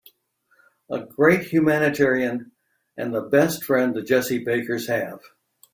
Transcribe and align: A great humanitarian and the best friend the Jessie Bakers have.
A 0.89 0.99
great 1.01 1.41
humanitarian 1.43 2.53
and 2.97 3.13
the 3.13 3.21
best 3.21 3.63
friend 3.63 3.93
the 3.93 4.01
Jessie 4.01 4.43
Bakers 4.43 4.87
have. 4.87 5.19